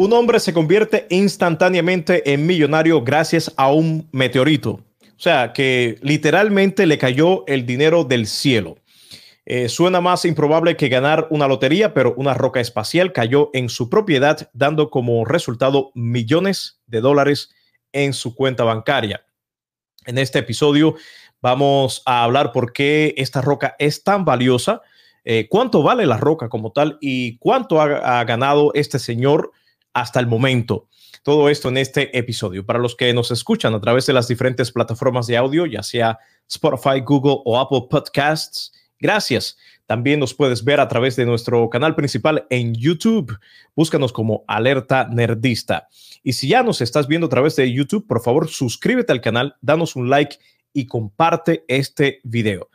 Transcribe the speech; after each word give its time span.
Un 0.00 0.14
hombre 0.14 0.40
se 0.40 0.54
convierte 0.54 1.06
instantáneamente 1.10 2.32
en 2.32 2.46
millonario 2.46 3.02
gracias 3.02 3.52
a 3.58 3.70
un 3.70 4.08
meteorito. 4.12 4.70
O 4.70 5.18
sea, 5.18 5.52
que 5.52 5.98
literalmente 6.00 6.86
le 6.86 6.96
cayó 6.96 7.46
el 7.46 7.66
dinero 7.66 8.04
del 8.04 8.26
cielo. 8.26 8.78
Eh, 9.44 9.68
suena 9.68 10.00
más 10.00 10.24
improbable 10.24 10.74
que 10.78 10.88
ganar 10.88 11.26
una 11.28 11.46
lotería, 11.46 11.92
pero 11.92 12.14
una 12.16 12.32
roca 12.32 12.60
espacial 12.60 13.12
cayó 13.12 13.50
en 13.52 13.68
su 13.68 13.90
propiedad, 13.90 14.48
dando 14.54 14.88
como 14.88 15.26
resultado 15.26 15.90
millones 15.94 16.80
de 16.86 17.02
dólares 17.02 17.50
en 17.92 18.14
su 18.14 18.34
cuenta 18.34 18.64
bancaria. 18.64 19.26
En 20.06 20.16
este 20.16 20.38
episodio 20.38 20.94
vamos 21.42 22.00
a 22.06 22.24
hablar 22.24 22.52
por 22.52 22.72
qué 22.72 23.12
esta 23.18 23.42
roca 23.42 23.76
es 23.78 24.02
tan 24.02 24.24
valiosa, 24.24 24.80
eh, 25.24 25.46
cuánto 25.50 25.82
vale 25.82 26.06
la 26.06 26.16
roca 26.16 26.48
como 26.48 26.72
tal 26.72 26.96
y 27.02 27.36
cuánto 27.36 27.82
ha 27.82 28.24
ganado 28.24 28.70
este 28.72 28.98
señor 28.98 29.52
hasta 29.92 30.20
el 30.20 30.26
momento. 30.26 30.88
Todo 31.22 31.48
esto 31.48 31.68
en 31.68 31.76
este 31.76 32.16
episodio. 32.16 32.64
Para 32.64 32.78
los 32.78 32.96
que 32.96 33.12
nos 33.12 33.30
escuchan 33.30 33.74
a 33.74 33.80
través 33.80 34.06
de 34.06 34.12
las 34.12 34.28
diferentes 34.28 34.72
plataformas 34.72 35.26
de 35.26 35.36
audio, 35.36 35.66
ya 35.66 35.82
sea 35.82 36.18
Spotify, 36.48 37.00
Google 37.04 37.42
o 37.44 37.58
Apple 37.58 37.86
Podcasts, 37.90 38.72
gracias. 38.98 39.56
También 39.86 40.20
nos 40.20 40.34
puedes 40.34 40.62
ver 40.64 40.80
a 40.80 40.88
través 40.88 41.16
de 41.16 41.26
nuestro 41.26 41.68
canal 41.68 41.94
principal 41.94 42.46
en 42.48 42.74
YouTube. 42.74 43.38
Búscanos 43.74 44.12
como 44.12 44.44
Alerta 44.46 45.08
Nerdista. 45.10 45.88
Y 46.22 46.34
si 46.34 46.48
ya 46.48 46.62
nos 46.62 46.80
estás 46.80 47.08
viendo 47.08 47.26
a 47.26 47.30
través 47.30 47.56
de 47.56 47.72
YouTube, 47.72 48.06
por 48.06 48.22
favor, 48.22 48.48
suscríbete 48.48 49.12
al 49.12 49.20
canal, 49.20 49.56
danos 49.60 49.96
un 49.96 50.08
like 50.08 50.38
y 50.72 50.86
comparte 50.86 51.64
este 51.66 52.20
video. 52.22 52.68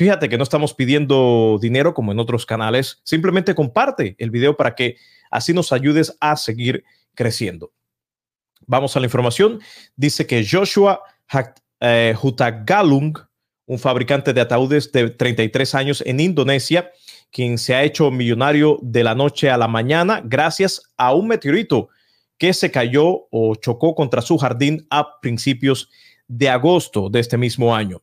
Fíjate 0.00 0.30
que 0.30 0.38
no 0.38 0.44
estamos 0.44 0.72
pidiendo 0.72 1.58
dinero 1.60 1.92
como 1.92 2.10
en 2.10 2.18
otros 2.18 2.46
canales, 2.46 3.02
simplemente 3.04 3.54
comparte 3.54 4.16
el 4.16 4.30
video 4.30 4.56
para 4.56 4.74
que 4.74 4.96
Así 5.30 5.52
nos 5.52 5.74
ayudes 5.74 6.16
a 6.20 6.36
seguir 6.36 6.84
creciendo. 7.14 7.70
Vamos 8.66 8.96
a 8.96 9.00
la 9.00 9.04
información. 9.04 9.60
Dice 9.94 10.26
que 10.26 10.42
Joshua 10.42 11.02
eh, 11.80 12.14
Hutagalung, 12.18 13.14
un 13.66 13.78
fabricante 13.78 14.32
de 14.32 14.40
ataúdes 14.40 14.90
de 14.90 15.10
33 15.10 15.74
años 15.74 16.02
en 16.06 16.18
Indonesia, 16.18 16.90
quien 17.30 17.58
se 17.58 17.74
ha 17.74 17.84
hecho 17.84 18.10
millonario 18.10 18.78
de 18.80 19.04
la 19.04 19.14
noche 19.14 19.50
a 19.50 19.58
la 19.58 19.68
mañana 19.68 20.22
gracias 20.24 20.80
a 20.96 21.14
un 21.14 21.28
meteorito 21.28 21.90
que 22.38 22.54
se 22.54 22.70
cayó 22.70 23.28
o 23.30 23.54
chocó 23.54 23.94
contra 23.94 24.22
su 24.22 24.38
jardín 24.38 24.86
a 24.88 25.20
principios 25.20 25.90
de 26.26 26.48
agosto 26.48 27.10
de 27.10 27.20
este 27.20 27.36
mismo 27.36 27.76
año. 27.76 28.02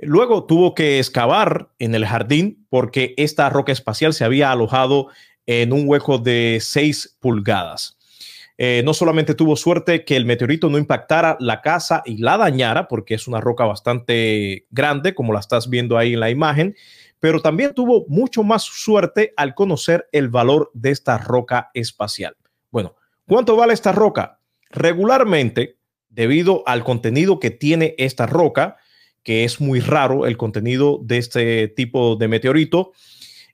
Luego 0.00 0.44
tuvo 0.44 0.74
que 0.74 0.98
excavar 0.98 1.70
en 1.78 1.94
el 1.94 2.06
jardín 2.06 2.66
porque 2.70 3.14
esta 3.16 3.50
roca 3.50 3.72
espacial 3.72 4.14
se 4.14 4.24
había 4.24 4.52
alojado 4.52 5.08
en 5.46 5.72
un 5.72 5.84
hueco 5.86 6.18
de 6.18 6.58
6 6.60 7.18
pulgadas. 7.20 7.98
Eh, 8.58 8.82
no 8.84 8.92
solamente 8.92 9.34
tuvo 9.34 9.56
suerte 9.56 10.04
que 10.04 10.16
el 10.16 10.24
meteorito 10.24 10.68
no 10.68 10.78
impactara 10.78 11.36
la 11.40 11.62
casa 11.62 12.02
y 12.04 12.18
la 12.18 12.36
dañara, 12.36 12.88
porque 12.88 13.14
es 13.14 13.28
una 13.28 13.40
roca 13.40 13.64
bastante 13.64 14.66
grande, 14.70 15.14
como 15.14 15.32
la 15.32 15.40
estás 15.40 15.70
viendo 15.70 15.96
ahí 15.96 16.14
en 16.14 16.20
la 16.20 16.30
imagen, 16.30 16.74
pero 17.20 17.40
también 17.40 17.72
tuvo 17.74 18.04
mucho 18.08 18.42
más 18.42 18.64
suerte 18.64 19.32
al 19.36 19.54
conocer 19.54 20.08
el 20.12 20.28
valor 20.28 20.70
de 20.74 20.90
esta 20.90 21.18
roca 21.18 21.70
espacial. 21.72 22.36
Bueno, 22.70 22.96
¿cuánto 23.26 23.56
vale 23.56 23.74
esta 23.74 23.92
roca? 23.92 24.40
Regularmente, 24.70 25.78
debido 26.08 26.62
al 26.66 26.84
contenido 26.84 27.38
que 27.38 27.50
tiene 27.50 27.94
esta 27.96 28.26
roca, 28.26 28.76
que 29.22 29.44
es 29.44 29.60
muy 29.60 29.80
raro 29.80 30.26
el 30.26 30.36
contenido 30.36 31.00
de 31.02 31.18
este 31.18 31.68
tipo 31.68 32.16
de 32.16 32.28
meteorito, 32.28 32.92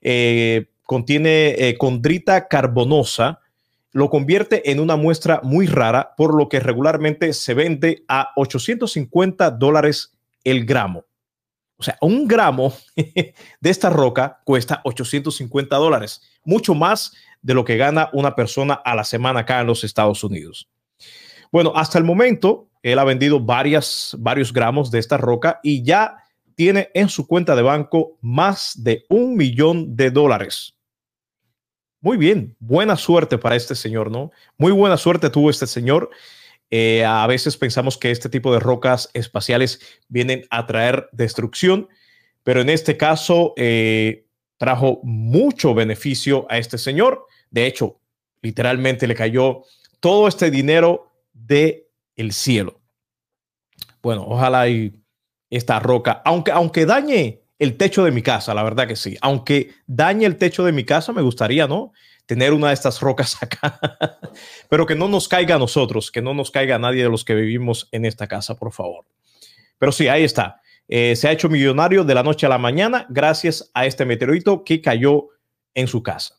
eh, 0.01 0.67
contiene 0.83 1.55
eh, 1.59 1.77
condrita 1.79 2.49
carbonosa, 2.49 3.41
lo 3.93 4.11
convierte 4.11 4.71
en 4.71 4.81
una 4.81 4.97
muestra 4.97 5.41
muy 5.43 5.67
rara, 5.67 6.15
por 6.17 6.35
lo 6.35 6.49
que 6.49 6.61
regularmente 6.61 7.33
se 7.33 7.55
vende 7.55 8.05
a 8.09 8.31
850 8.37 9.51
dólares 9.53 10.13
el 10.43 10.65
gramo. 10.65 11.05
O 11.77 11.83
sea, 11.83 11.97
un 12.01 12.27
gramo 12.29 12.75
de 12.97 13.35
esta 13.63 13.91
roca 13.91 14.41
cuesta 14.45 14.81
850 14.85 15.77
dólares, 15.77 16.23
mucho 16.45 16.75
más 16.75 17.13
de 17.43 17.55
lo 17.55 17.65
que 17.65 17.77
gana 17.77 18.11
una 18.13 18.35
persona 18.35 18.75
a 18.75 18.95
la 18.95 19.05
semana 19.05 19.41
acá 19.41 19.61
en 19.61 19.67
los 19.67 19.85
Estados 19.85 20.25
Unidos. 20.25 20.69
Bueno, 21.53 21.73
hasta 21.77 21.99
el 21.99 22.05
momento, 22.05 22.69
él 22.85 22.99
ha 22.99 23.05
vendido 23.05 23.41
varias, 23.41 24.15
varios 24.19 24.53
gramos 24.53 24.91
de 24.91 24.99
esta 24.99 25.17
roca 25.17 25.59
y 25.63 25.83
ya 25.83 26.19
tiene 26.55 26.91
en 26.93 27.09
su 27.09 27.27
cuenta 27.27 27.57
de 27.57 27.63
banco 27.63 28.19
más 28.21 28.75
de 28.77 29.07
un 29.09 29.37
millón 29.37 29.97
de 29.97 30.11
dólares. 30.11 30.77
Muy 32.03 32.19
bien, 32.19 32.55
buena 32.61 32.97
suerte 32.97 33.39
para 33.39 33.57
este 33.57 33.75
señor, 33.75 34.11
¿no? 34.11 34.33
Muy 34.59 34.71
buena 34.71 34.99
suerte 34.99 35.31
tuvo 35.31 35.49
este 35.49 35.67
señor. 35.67 36.11
Eh, 36.69 37.03
a 37.07 37.27
veces 37.27 37.57
pensamos 37.57 37.97
que 37.97 38.11
este 38.11 38.29
tipo 38.29 38.53
de 38.53 38.61
rocas 38.61 39.09
espaciales 39.15 39.81
vienen 40.09 40.45
a 40.51 40.67
traer 40.67 41.09
destrucción, 41.13 41.89
pero 42.43 42.61
en 42.61 42.69
este 42.69 42.99
caso 42.99 43.55
eh, 43.57 44.27
trajo 44.59 45.01
mucho 45.05 45.73
beneficio 45.73 46.47
a 46.51 46.59
este 46.59 46.77
señor. 46.77 47.25
De 47.51 47.65
hecho, 47.65 47.99
literalmente 48.43 49.07
le 49.07 49.15
cayó 49.15 49.63
todo 50.01 50.29
este 50.29 50.51
dinero 50.51 51.11
de 51.33 51.84
el 52.17 52.33
cielo. 52.33 52.81
Bueno, 54.03 54.25
ojalá 54.27 54.67
esta 55.51 55.81
roca, 55.81 56.23
aunque, 56.25 56.51
aunque 56.53 56.87
dañe 56.87 57.43
el 57.59 57.77
techo 57.77 58.05
de 58.05 58.11
mi 58.11 58.23
casa, 58.23 58.55
la 58.55 58.63
verdad 58.63 58.87
que 58.87 58.97
sí. 58.97 59.17
Aunque 59.21 59.71
dañe 59.87 60.27
el 60.27 60.37
techo 60.37 60.65
de 60.65 60.73
mi 60.73 60.85
casa, 60.85 61.13
me 61.13 61.23
gustaría, 61.23 61.67
¿no? 61.67 61.93
Tener 62.27 62.53
una 62.53 62.69
de 62.69 62.75
estas 62.75 63.01
rocas 63.01 63.37
acá, 63.43 63.79
pero 64.69 64.87
que 64.87 64.95
no 64.95 65.09
nos 65.09 65.29
caiga 65.29 65.57
a 65.57 65.59
nosotros, 65.59 66.11
que 66.11 66.23
no 66.23 66.35
nos 66.35 66.51
caiga 66.51 66.77
a 66.77 66.79
nadie 66.79 67.03
de 67.03 67.09
los 67.09 67.25
que 67.25 67.35
vivimos 67.35 67.89
en 67.93 68.05
esta 68.05 68.27
casa, 68.27 68.57
por 68.57 68.73
favor. 68.73 69.05
Pero 69.79 69.93
sí, 69.93 70.09
ahí 70.09 70.25
está. 70.25 70.61
Eh, 70.89 71.17
se 71.17 71.29
ha 71.29 71.33
hecho 71.33 71.49
millonario 71.49 72.05
de 72.05 72.15
la 72.15 72.23
noche 72.23 72.47
a 72.47 72.51
la 72.51 72.59
mañana 72.59 73.07
gracias 73.09 73.71
a 73.73 73.87
este 73.87 74.05
meteorito 74.05 74.65
que 74.65 74.83
cayó 74.83 75.29
en 75.75 75.87
su 75.87 76.03
casa. 76.03 76.37